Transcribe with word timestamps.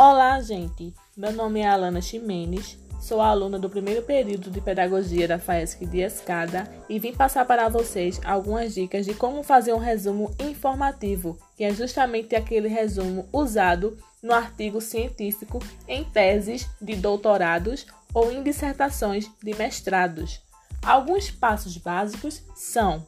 Olá, 0.00 0.40
gente! 0.40 0.94
Meu 1.16 1.32
nome 1.32 1.58
é 1.58 1.66
Alana 1.66 2.00
Ximenes, 2.00 2.78
sou 3.00 3.20
aluna 3.20 3.58
do 3.58 3.68
primeiro 3.68 4.00
período 4.00 4.48
de 4.48 4.60
Pedagogia 4.60 5.26
da 5.26 5.40
FAESC 5.40 5.84
de 5.86 5.98
Escada 5.98 6.70
e 6.88 7.00
vim 7.00 7.12
passar 7.12 7.44
para 7.44 7.68
vocês 7.68 8.20
algumas 8.24 8.74
dicas 8.74 9.04
de 9.04 9.12
como 9.12 9.42
fazer 9.42 9.72
um 9.72 9.78
resumo 9.78 10.32
informativo, 10.38 11.36
que 11.56 11.64
é 11.64 11.74
justamente 11.74 12.36
aquele 12.36 12.68
resumo 12.68 13.28
usado 13.32 13.98
no 14.22 14.32
artigo 14.32 14.80
científico 14.80 15.58
em 15.88 16.04
teses 16.04 16.70
de 16.80 16.94
doutorados 16.94 17.84
ou 18.14 18.30
em 18.30 18.40
dissertações 18.40 19.28
de 19.42 19.52
mestrados. 19.56 20.40
Alguns 20.80 21.28
passos 21.28 21.76
básicos 21.76 22.40
são: 22.54 23.04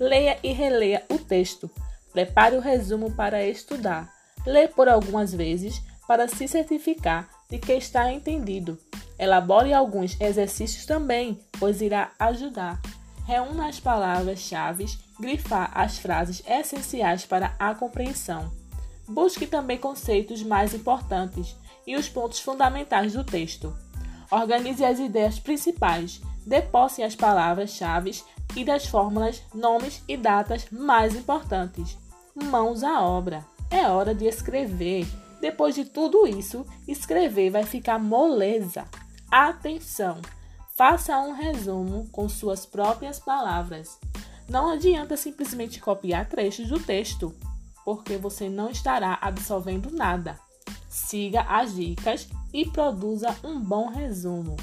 leia 0.00 0.36
e 0.42 0.50
releia 0.50 1.04
o 1.08 1.16
texto, 1.16 1.70
prepare 2.12 2.56
o 2.56 2.60
resumo 2.60 3.12
para 3.12 3.46
estudar, 3.46 4.12
lê 4.44 4.66
por 4.66 4.88
algumas 4.88 5.32
vezes 5.32 5.80
para 6.06 6.28
se 6.28 6.46
certificar 6.46 7.28
de 7.50 7.58
que 7.58 7.72
está 7.72 8.12
entendido. 8.12 8.78
Elabore 9.18 9.72
alguns 9.72 10.20
exercícios 10.20 10.86
também, 10.86 11.38
pois 11.58 11.80
irá 11.80 12.12
ajudar. 12.18 12.80
Reúna 13.26 13.68
as 13.68 13.80
palavras-chave, 13.80 14.86
grifar 15.18 15.70
as 15.74 15.98
frases 15.98 16.42
essenciais 16.46 17.24
para 17.24 17.54
a 17.58 17.74
compreensão. 17.74 18.52
Busque 19.08 19.46
também 19.46 19.78
conceitos 19.78 20.42
mais 20.42 20.74
importantes 20.74 21.56
e 21.86 21.96
os 21.96 22.08
pontos 22.08 22.40
fundamentais 22.40 23.12
do 23.12 23.24
texto. 23.24 23.74
Organize 24.30 24.84
as 24.84 24.98
ideias 24.98 25.38
principais, 25.38 26.20
deposse 26.46 27.02
as 27.02 27.14
palavras-chave 27.14 28.22
e 28.56 28.64
das 28.64 28.86
fórmulas, 28.86 29.42
nomes 29.54 30.02
e 30.08 30.16
datas 30.16 30.66
mais 30.70 31.14
importantes. 31.14 31.96
Mãos 32.34 32.82
à 32.82 33.02
obra. 33.02 33.44
É 33.70 33.88
hora 33.88 34.14
de 34.14 34.26
escrever. 34.26 35.06
Depois 35.44 35.74
de 35.74 35.84
tudo 35.84 36.26
isso, 36.26 36.64
escrever 36.88 37.50
vai 37.50 37.64
ficar 37.64 37.98
moleza. 37.98 38.86
Atenção! 39.30 40.22
Faça 40.74 41.20
um 41.20 41.32
resumo 41.34 42.08
com 42.10 42.30
suas 42.30 42.64
próprias 42.64 43.20
palavras. 43.20 43.98
Não 44.48 44.70
adianta 44.70 45.18
simplesmente 45.18 45.82
copiar 45.82 46.26
trechos 46.30 46.70
do 46.70 46.80
texto, 46.80 47.34
porque 47.84 48.16
você 48.16 48.48
não 48.48 48.70
estará 48.70 49.18
absorvendo 49.20 49.90
nada. 49.90 50.40
Siga 50.88 51.42
as 51.42 51.74
dicas 51.74 52.26
e 52.50 52.64
produza 52.64 53.36
um 53.44 53.60
bom 53.60 53.90
resumo. 53.90 54.56